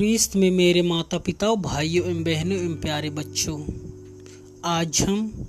[0.00, 3.66] ख्रीस्त में मेरे माता पिता भाइयों एवं बहनों एवं प्यारे बच्चों,
[4.64, 5.48] आज हम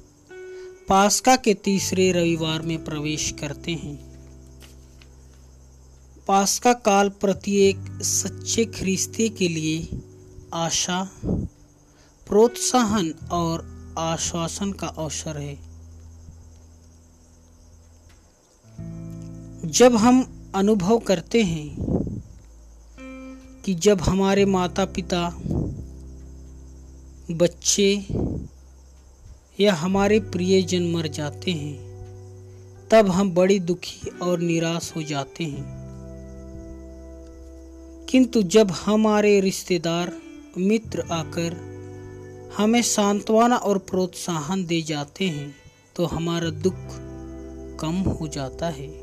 [0.89, 3.95] पास्का के तीसरे रविवार में प्रवेश करते हैं।
[6.27, 10.01] पास्का काल प्रत्येक सच्चे ख्रीस्ती के लिए
[10.53, 11.11] आशा,
[12.27, 13.65] प्रोत्साहन और
[13.97, 15.55] आश्वासन का अवसर है।
[19.69, 21.90] जब हम अनुभव करते हैं
[23.65, 25.35] कि जब हमारे माता पिता
[27.31, 28.07] बच्चे
[29.59, 31.91] या हमारे प्रियजन मर जाते हैं,
[32.91, 35.81] तब हम बड़ी दुखी और निराश हो जाते हैं।
[38.09, 40.13] किंतु जब हमारे रिश्तेदार,
[40.57, 41.71] मित्र आकर
[42.57, 45.55] हमें सांत्वना और प्रोत्साहन दे जाते हैं
[45.95, 46.73] तो हमारा दुख
[47.79, 49.00] कम हो जाता है।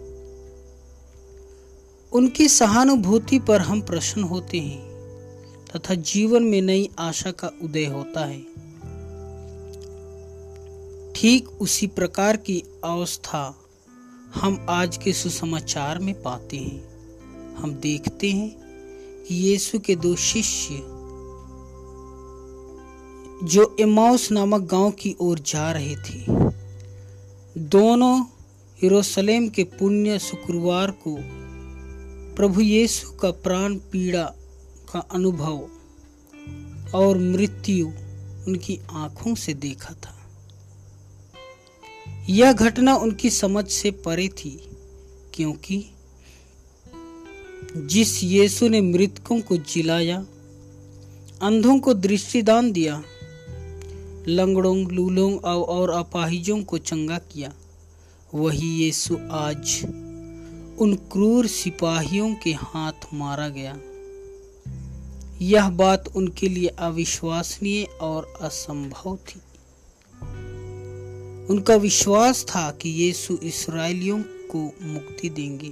[2.13, 4.89] उनकी सहानुभूति पर हम प्रसन्न होते हैं,
[5.67, 8.41] तथा जीवन में नई आशा का उदय होता है।
[11.13, 13.61] ठीक उसी प्रकार की अवस्था
[14.35, 16.89] हम आज के सुसमाचार में पाते हैं।
[17.55, 18.57] हम देखते हैं
[19.25, 20.75] कि यीशु के दो शिष्य,
[23.45, 26.25] जो एमाउस नामक गाँव की ओर जा रहे थे,
[27.59, 28.25] दोनों
[28.85, 31.19] यरूशलेम के पुण्य शुक्रवार को
[32.39, 34.23] प्रभु यीशु का प्राण पीड़ा
[34.93, 35.69] का अनुभव
[36.95, 37.87] और मृत्यु
[38.49, 40.29] उनकी आँखों से देखा था।
[42.29, 44.71] यह घटना उनकी समझ से परे थी,
[45.35, 45.91] क्योंकि
[47.77, 50.27] जिस यीशु ने मृतकों को जिलाया,
[51.43, 53.03] अंधों को दृष्टिदान दिया,
[54.29, 57.53] लंगड़ों, लूलों और अपाहिजों को चंगा किया,
[58.35, 59.87] वही यीशु आज
[60.81, 63.77] उन क्रूर सिपाहियों के हाथ मारा गया।
[65.43, 69.41] यह बात उनके लिए अविश्वसनीय और असंभव थी।
[71.51, 75.71] उनका विश्वास था कि यीशु इसराइलियों को मुक्ति देंगे।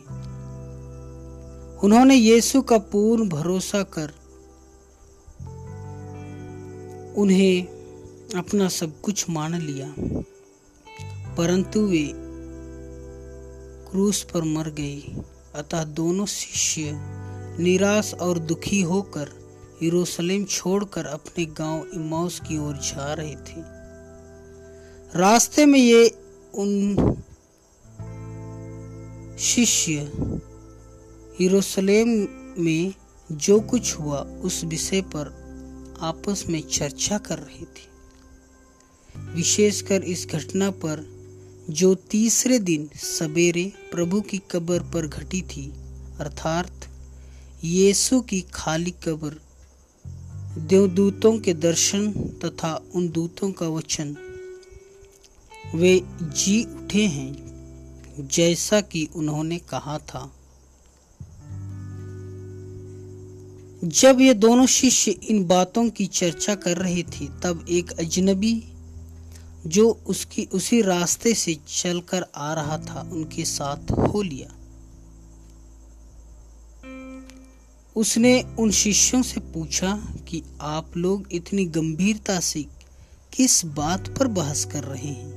[1.83, 4.12] उन्होंने यीशु का पूर्ण भरोसा कर
[7.17, 7.67] उन्हें
[8.37, 9.94] अपना सब कुछ मान लिया,
[11.34, 12.03] परंतु वे
[13.91, 15.17] क्रूस पर मर गई।
[15.55, 16.93] अतः दोनों शिष्य
[17.63, 19.47] निराश और दुखी होकर
[19.83, 23.77] यरूशलेम छोड़कर अपने गाँव इमाउस की ओर जा रहे थे।
[25.19, 26.19] रास्ते में ये
[26.55, 26.97] उन
[29.39, 29.95] शिष्य
[31.41, 32.09] यरूशलेम
[32.59, 32.95] में
[33.33, 35.47] जो कुछ हुआ, उस विषय पर
[36.01, 37.97] आपस में चर्चा कर रहे थे।
[39.35, 41.16] विशेषकर इस घटना पर
[41.71, 45.72] जो तीसरे दिन सवेरे प्रभु की कब्र पर घटी थी,
[46.19, 46.71] अर्थात
[47.65, 49.41] यीशु की खाली कब्र
[50.60, 54.16] देवदूतों के दर्शन तथा उन दूतों का वचन,
[55.75, 57.47] वे जी उठे हैं
[58.21, 60.32] जैसा कि उन्होंने कहा था।
[63.84, 68.72] जब ये दोनों शिष्य इन बातों की चर्चा कर रहे थे, तब एक अजनबी
[69.66, 74.53] जो उसकी उसी रास्ते से चलकर आ रहा था, उनके साथ हो लिया।
[77.97, 82.62] उसने उन शिष्यों से पूछा कि आप लोग इतनी गंभीरता से
[83.32, 85.37] किस बात पर बहस कर रहे हैं?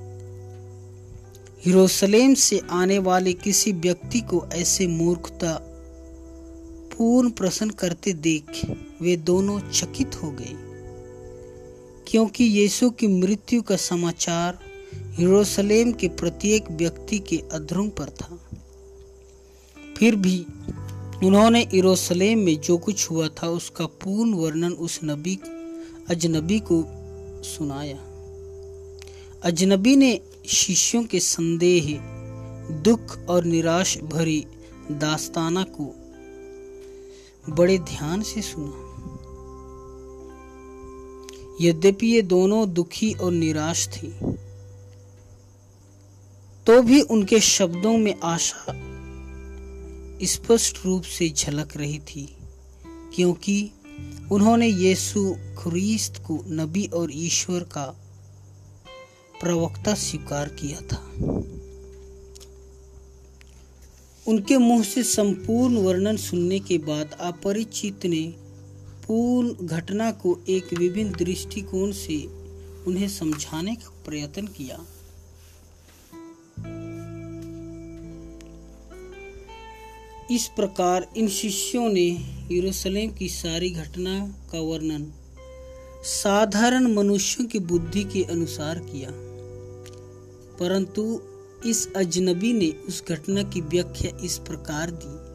[1.68, 5.59] यरूशलेम से आने वाले किसी व्यक्ति को ऐसे मूर्खता
[6.97, 10.69] पूर्ण प्रश्न करते देख वे दोनों चकित हो गए।
[12.09, 14.59] क्योंकि यीशु की मृत्यु का समाचार
[15.20, 18.50] यरूशलेम के प्रत्येक व्यक्ति के अधरों पर था।
[19.97, 20.46] फिर भी
[21.24, 25.40] उन्होंने यरूशलेम में जो कुछ हुआ था, उसका पूर्ण वर्णन उस नबी,
[26.08, 26.86] अजनबी को
[27.44, 27.98] सुनाया।
[29.44, 32.00] अजनबी ने शिष्यों के संदेह,
[32.83, 34.45] दुख और निराश भरी
[34.92, 35.95] दास्ताना को
[37.50, 38.99] बड़े ध्यान से सुना।
[41.61, 44.13] यद्यपि ये दोनों दुखी और निराश थी
[46.67, 48.73] तो भी उनके शब्दों में आशा
[50.25, 52.27] स्पष्ट रूप से झलक रही थी,
[53.15, 53.71] क्योंकि
[54.31, 57.85] उन्होंने यीशु ख्रीस्त को नबी और ईश्वर का
[59.41, 61.01] प्रवक्ता स्वीकार किया था।
[64.27, 68.23] उनके मुँह से संपूर्ण वर्णन सुनने के बाद अपरिचित ने
[69.11, 72.25] पूर्ण घटना को एक विभिन्न दृष्टिकोण से
[72.88, 74.85] उन्हें समझाने का प्रयत्न किया।
[80.31, 82.17] इस प्रकार इन शिष्यों ने
[82.51, 85.13] यरूशलेम की सारी घटना का वर्णन
[86.03, 89.09] साधारण मनुष्यों की बुद्धि के अनुसार किया।
[90.57, 91.21] परंतु
[91.65, 95.29] इस अजनबी ने उस घटना की व्याख्या इस प्रकार दी।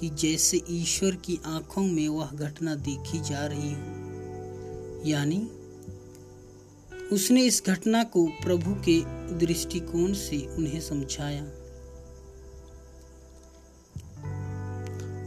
[0.00, 3.96] कि जैसे ईश्वर की आँखों में वह घटना देखी जा रही हो।
[5.06, 5.48] यानी,
[7.12, 9.00] उसने इस घटना को प्रभु के
[9.38, 11.44] दृष्टिकोण से उन्हें समझाया।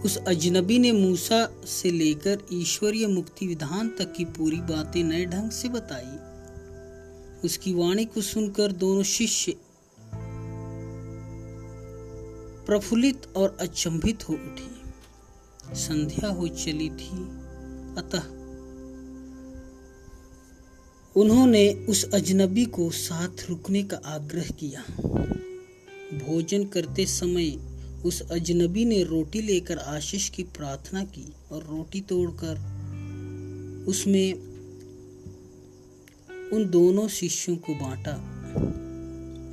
[0.05, 5.51] उस अजनबी ने मूसा से लेकर ईश्वरीय मुक्ति विधान तक की पूरी बातें नए ढंग
[5.51, 6.29] से बताई।
[7.45, 9.55] उसकी वाणी को सुनकर दोनों शिष्य
[12.69, 14.71] प्रफुल्लित और अचंभित हो उठी।
[15.75, 17.09] संध्या हो चली थी,
[17.97, 18.23] अतः
[21.15, 24.81] उन्होंने उस अजनबी को साथ रुकने का आग्रह किया।
[26.17, 27.49] भोजन करते समय
[28.05, 32.55] उस अजनबी ने रोटी लेकर आशीष की प्रार्थना की और रोटी तोड़कर
[33.87, 34.33] उसमें
[36.53, 38.35] उन दोनों शिष्यों को बांटा।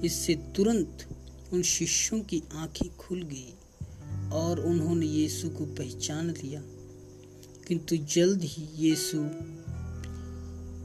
[0.05, 1.16] इससे तुरंत
[1.52, 3.54] उन शिष्यों की आँखें खुल गई
[4.32, 6.62] और उन्होंने यीशु को पहचान लिया।
[7.69, 9.19] किंतु जल्द ही यीशु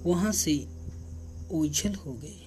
[0.10, 0.68] वहाँ से
[1.52, 2.38] ओझल हो गए।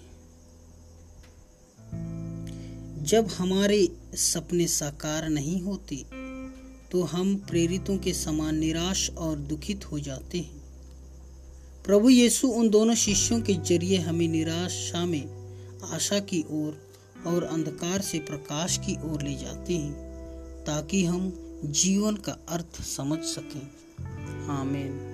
[3.03, 5.97] जब हमारे सपने साकार नहीं होते
[6.91, 10.65] तो हम प्रेरितों के समान निराश और दुखित हो जाते हैं।
[11.85, 15.25] प्रभु यीशु उन दोनों शिष्यों के ज़रिए हमें निराशा में,
[15.91, 16.94] आशा की ओर
[17.27, 19.95] और अंधकार से प्रकाश की ओर ले जाते हैं,
[20.65, 21.33] ताकि हम
[21.65, 23.71] जीवन का अर्थ समझ सकें।
[24.49, 25.14] आमीन।